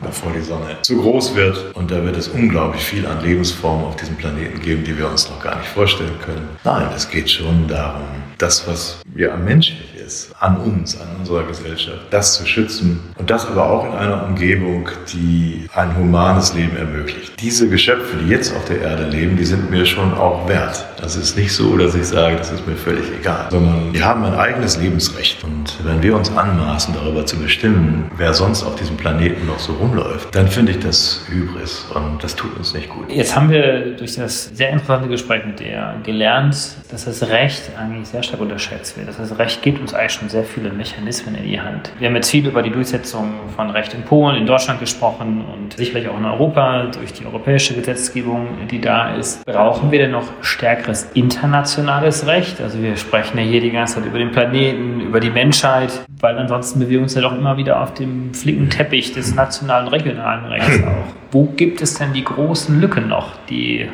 [0.03, 1.75] bevor die Sonne zu groß wird.
[1.75, 5.29] Und da wird es unglaublich viel an Lebensformen auf diesem Planeten geben, die wir uns
[5.29, 6.49] noch gar nicht vorstellen können.
[6.65, 8.07] Nein, es geht schon darum,
[8.39, 13.47] das, was ja menschlich ist, an uns, an unserer Gesellschaft, das zu schützen und das
[13.47, 17.33] aber auch in einer Umgebung, die ein humanes Leben ermöglicht.
[17.41, 20.85] Diese Geschöpfe, die jetzt auf der Erde leben, die sind mir schon auch wert.
[21.01, 24.25] Das ist nicht so, dass ich sage, das ist mir völlig egal, sondern die haben
[24.25, 25.43] ein eigenes Lebensrecht.
[25.43, 29.73] Und wenn wir uns anmaßen, darüber zu bestimmen, wer sonst auf diesem Planeten noch so
[29.75, 33.11] rumläuft, dann finde ich das Hybris und das tut uns nicht gut.
[33.11, 38.09] Jetzt haben wir durch das sehr interessante Gespräch mit dir gelernt, dass das Recht eigentlich
[38.09, 39.09] sehr stark unterschätzt wird.
[39.09, 41.93] Das Recht gibt uns eigentlich schon sehr viele Mechanismen in die Hand.
[41.99, 45.77] Wir haben jetzt viel über die Durchsetzung von Recht in Polen, in Deutschland gesprochen und
[45.77, 49.45] sicherlich auch in Europa durch die europäische Gesetzgebung, die da ist.
[49.47, 52.61] Brauchen wir denn noch stärkeres internationales Recht?
[52.61, 56.37] Also wir sprechen ja hier die ganze Zeit über den Planeten, über die Menschheit, weil
[56.39, 60.47] ansonsten bewegen wir uns ja doch immer wieder auf dem flicken Teppich des nationalen, regionalen
[60.47, 61.15] Rechts auch.
[61.31, 63.89] Wo gibt es denn die großen Lücken noch, die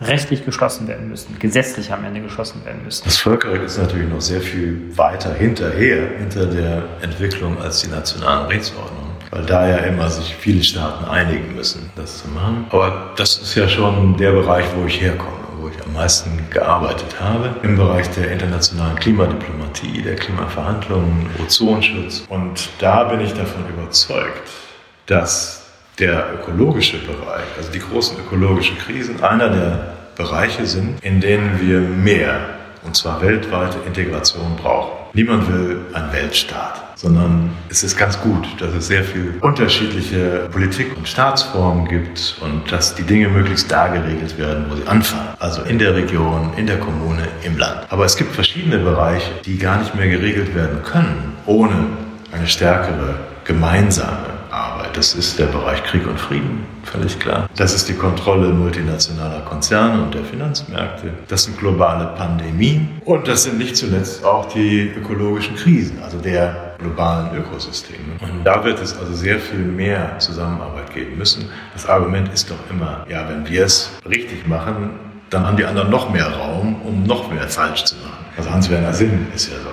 [0.00, 3.04] rechtlich geschlossen werden müssen, gesetzlich am Ende geschlossen werden müssen.
[3.04, 8.46] Das Völkerrecht ist natürlich noch sehr viel weiter hinterher, hinter der Entwicklung als die nationalen
[8.46, 12.66] Rechtsordnungen weil da ja immer sich viele Staaten einigen müssen, das zu machen.
[12.68, 17.18] Aber das ist ja schon der Bereich, wo ich herkomme, wo ich am meisten gearbeitet
[17.18, 22.24] habe, im Bereich der internationalen Klimadiplomatie, der Klimaverhandlungen, Ozonschutz.
[22.28, 24.42] Und da bin ich davon überzeugt,
[25.12, 25.60] dass
[25.98, 31.80] der ökologische Bereich, also die großen ökologischen Krisen, einer der Bereiche sind, in denen wir
[31.80, 32.40] mehr,
[32.82, 34.92] und zwar weltweite Integration brauchen.
[35.12, 40.96] Niemand will einen Weltstaat, sondern es ist ganz gut, dass es sehr viele unterschiedliche Politik-
[40.96, 45.28] und Staatsformen gibt und dass die Dinge möglichst da geregelt werden, wo sie anfangen.
[45.38, 47.80] Also in der Region, in der Kommune, im Land.
[47.90, 51.86] Aber es gibt verschiedene Bereiche, die gar nicht mehr geregelt werden können, ohne
[52.32, 54.31] eine stärkere gemeinsame.
[54.94, 57.48] Das ist der Bereich Krieg und Frieden, völlig klar.
[57.56, 61.14] Das ist die Kontrolle multinationaler Konzerne und der Finanzmärkte.
[61.28, 66.74] Das sind globale Pandemien und das sind nicht zuletzt auch die ökologischen Krisen, also der
[66.78, 68.18] globalen Ökosysteme.
[68.20, 71.48] Und da wird es also sehr viel mehr Zusammenarbeit geben müssen.
[71.72, 74.90] Das Argument ist doch immer, ja, wenn wir es richtig machen,
[75.30, 78.26] dann haben die anderen noch mehr Raum, um noch mehr falsch zu machen.
[78.36, 79.70] Also Hans-Werner Sinn ist ja so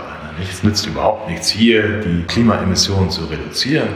[0.47, 3.89] es nützt überhaupt nichts, hier die Klimaemissionen zu reduzieren,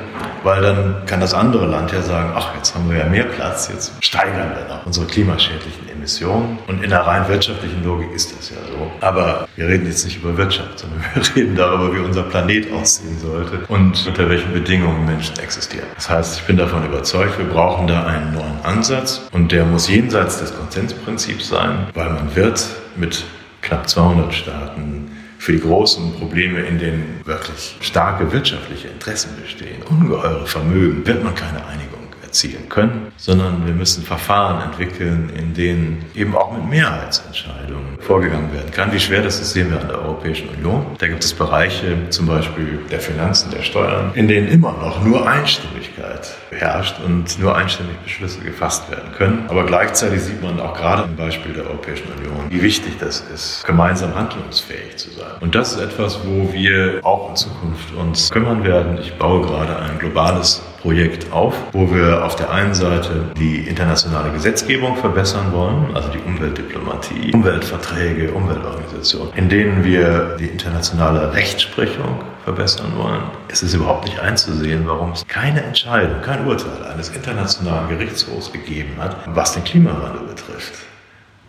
[0.44, 3.70] weil dann kann das andere Land ja sagen, ach, jetzt haben wir ja mehr Platz,
[3.72, 6.60] jetzt steigern wir noch unsere klimaschädlichen Emissionen.
[6.68, 8.92] Und in der rein wirtschaftlichen Logik ist das ja so.
[9.02, 13.18] Aber wir reden jetzt nicht über Wirtschaft, sondern wir reden darüber, wie unser Planet aussehen
[13.20, 15.88] sollte und unter welchen Bedingungen Menschen existieren.
[15.96, 19.88] Das heißt, ich bin davon überzeugt, wir brauchen da einen neuen Ansatz und der muss
[19.88, 23.24] jenseits des Konsensprinzips sein, weil man wird mit
[23.62, 25.03] knapp 200 Staaten
[25.44, 31.36] für die großen Probleme, in denen wirklich starke wirtschaftliche Interessen bestehen, ungeheure Vermögen, wird man
[31.36, 32.03] keine Einigung
[32.34, 38.72] erzielen können, sondern wir müssen Verfahren entwickeln, in denen eben auch mit Mehrheitsentscheidungen vorgegangen werden
[38.72, 38.92] kann.
[38.92, 40.84] Wie schwer das ist, sehen wir an der Europäischen Union.
[40.98, 45.30] Da gibt es Bereiche, zum Beispiel der Finanzen, der Steuern, in denen immer noch nur
[45.30, 49.46] Einstimmigkeit herrscht und nur einstimmig Beschlüsse gefasst werden können.
[49.50, 53.64] Aber gleichzeitig sieht man auch gerade im Beispiel der Europäischen Union, wie wichtig das ist,
[53.64, 55.34] gemeinsam handlungsfähig zu sein.
[55.40, 58.98] Und das ist etwas, wo wir auch in Zukunft uns kümmern werden.
[59.00, 64.34] Ich baue gerade ein globales Projekt auf, wo wir auf der einen Seite die internationale
[64.34, 72.92] Gesetzgebung verbessern wollen, also die Umweltdiplomatie, Umweltverträge, Umweltorganisationen, in denen wir die internationale Rechtsprechung verbessern
[72.98, 73.24] wollen.
[73.48, 78.92] Es ist überhaupt nicht einzusehen, warum es keine Entscheidung, kein Urteil eines internationalen Gerichtshofs gegeben
[79.00, 80.74] hat, was den Klimawandel betrifft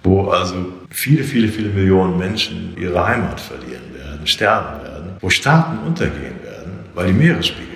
[0.07, 0.55] wo also
[0.90, 6.73] viele, viele, viele Millionen Menschen ihre Heimat verlieren werden, sterben werden, wo Staaten untergehen werden,
[6.92, 7.73] weil die Meeresspiegel.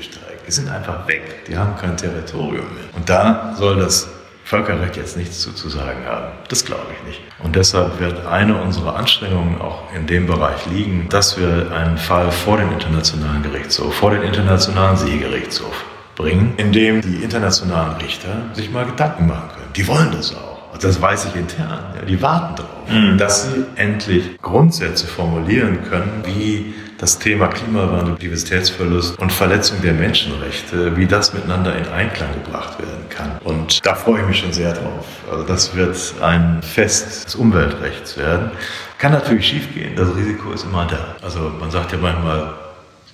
[0.49, 1.45] Die sind einfach weg.
[1.47, 2.97] Die haben kein Territorium mehr.
[2.97, 4.09] Und da soll das
[4.45, 6.29] Völkerrecht jetzt nichts zu, zu sagen haben.
[6.49, 7.21] Das glaube ich nicht.
[7.45, 12.31] Und deshalb wird eine unserer Anstrengungen auch in dem Bereich liegen, dass wir einen Fall
[12.31, 15.85] vor den Internationalen Gerichtshof, vor den Internationalen Seegerichtshof
[16.17, 19.73] bringen, in dem die internationalen Richter sich mal Gedanken machen können.
[19.77, 20.79] Die wollen das auch.
[20.81, 21.81] Das weiß ich intern.
[21.95, 23.19] Ja, die warten darauf, mhm.
[23.19, 30.97] dass sie endlich Grundsätze formulieren können, wie das Thema Klimawandel, Diversitätsverlust und Verletzung der Menschenrechte,
[30.97, 33.39] wie das miteinander in Einklang gebracht werden kann.
[33.45, 35.07] Und da freue ich mich schon sehr drauf.
[35.31, 38.51] Also das wird ein Fest des Umweltrechts werden.
[38.99, 41.17] Kann natürlich schiefgehen, das Risiko ist immer da.
[41.23, 42.55] Also man sagt ja manchmal,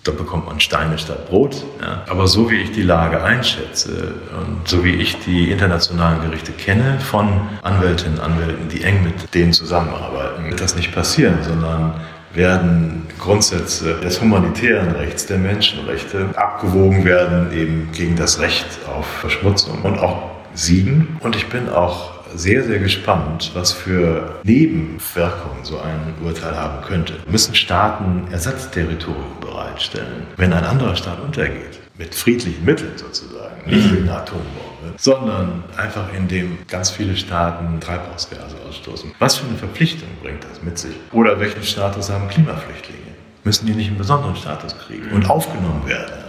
[0.04, 1.64] Da bekommt man Steine statt Brot.
[1.80, 2.04] Ja.
[2.10, 7.00] Aber so wie ich die Lage einschätze und so wie ich die internationalen Gerichte kenne
[7.00, 11.94] von Anwältinnen und Anwälten, die eng mit denen zusammenarbeiten, wird das nicht passieren, sondern
[12.34, 19.82] werden Grundsätze des humanitären Rechts, der Menschenrechte abgewogen werden eben gegen das Recht auf Verschmutzung
[19.82, 21.16] und auch siegen.
[21.20, 27.14] Und ich bin auch sehr, sehr gespannt, was für Nebenwirkungen so ein Urteil haben könnte.
[27.30, 31.83] Müssen Staaten Ersatzterritorium bereitstellen, wenn ein anderer Staat untergeht?
[31.96, 38.56] Mit friedlichen Mitteln sozusagen, nicht mit einer Atombombe, sondern einfach indem ganz viele Staaten Treibhausgase
[38.68, 39.12] ausstoßen.
[39.20, 40.96] Was für eine Verpflichtung bringt das mit sich?
[41.12, 43.14] Oder welchen Status haben Klimaflüchtlinge?
[43.44, 46.24] Müssen die nicht einen besonderen Status kriegen und aufgenommen werden?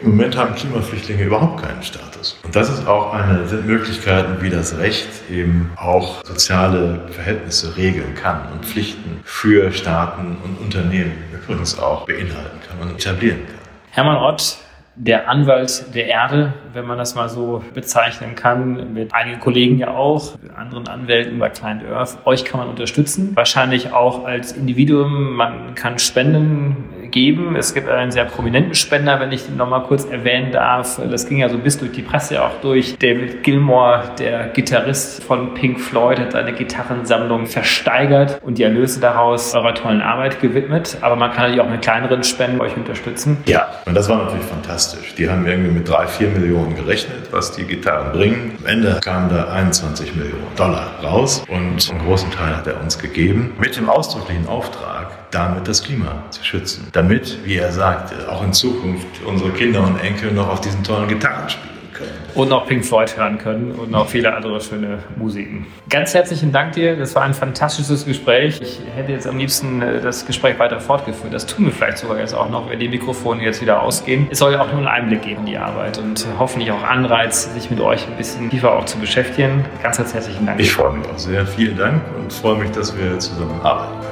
[0.00, 2.36] Im Moment haben Klimaflüchtlinge überhaupt keinen Status.
[2.42, 8.14] Und das ist auch eine, sind Möglichkeiten, wie das Recht eben auch soziale Verhältnisse regeln
[8.14, 13.58] kann und Pflichten für Staaten und Unternehmen übrigens auch beinhalten kann und etablieren kann.
[13.90, 14.58] Hermann Ott,
[14.96, 19.88] der Anwalt der Erde, wenn man das mal so bezeichnen kann, mit einigen Kollegen ja
[19.88, 22.18] auch, anderen Anwälten bei Client Earth.
[22.24, 25.34] Euch kann man unterstützen, wahrscheinlich auch als Individuum.
[25.34, 27.54] Man kann Spenden geben.
[27.54, 31.00] Es gibt einen sehr prominenten Spender, wenn ich den nochmal kurz erwähnen darf.
[31.08, 32.98] Das ging ja so bis durch die Presse auch durch.
[32.98, 39.54] David Gilmore, der Gitarrist von Pink Floyd, hat seine Gitarrensammlung versteigert und die Erlöse daraus
[39.54, 40.98] eurer tollen Arbeit gewidmet.
[41.02, 43.36] Aber man kann natürlich auch mit kleineren Spenden euch unterstützen.
[43.46, 45.14] Ja, und das war natürlich fantastisch.
[45.14, 48.58] Die haben irgendwie mit drei, vier Millionen gerechnet, was die Gitarren bringen.
[48.58, 52.98] Am Ende kamen da 21 Millionen Dollar raus und einen großen Teil hat er uns
[52.98, 55.03] gegeben mit dem ausdrücklichen Auftrag,
[55.34, 56.88] damit das Klima zu schützen.
[56.92, 61.08] Damit, wie er sagte, auch in Zukunft unsere Kinder und Enkel noch auf diesen tollen
[61.08, 62.10] Gitarren spielen können.
[62.34, 65.66] Und noch Pink Floyd hören können und noch viele andere schöne Musiken.
[65.88, 66.96] Ganz herzlichen Dank dir.
[66.96, 68.60] Das war ein fantastisches Gespräch.
[68.60, 71.32] Ich hätte jetzt am liebsten äh, das Gespräch weiter fortgeführt.
[71.32, 74.26] Das tun wir vielleicht sogar jetzt auch noch, wenn die Mikrofone jetzt wieder ausgehen.
[74.30, 77.52] Es soll ja auch nur einen Einblick geben in die Arbeit und hoffentlich auch Anreiz,
[77.54, 79.64] sich mit euch ein bisschen tiefer auch zu beschäftigen.
[79.82, 80.58] Ganz, herzlichen Dank.
[80.58, 81.46] Ich freue mich auch sehr.
[81.46, 84.03] Vielen Dank und freue mich, dass wir zusammen arbeiten können.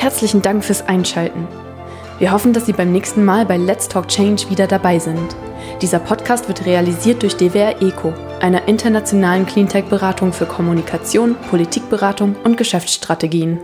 [0.00, 1.46] Herzlichen Dank fürs Einschalten.
[2.18, 5.36] Wir hoffen, dass Sie beim nächsten Mal bei Let's Talk Change wieder dabei sind.
[5.82, 13.60] Dieser Podcast wird realisiert durch DWR ECO, einer internationalen Cleantech-Beratung für Kommunikation, Politikberatung und Geschäftsstrategien.